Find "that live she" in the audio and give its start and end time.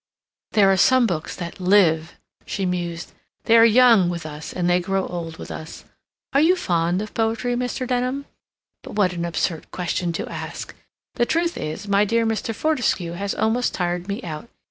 1.35-2.65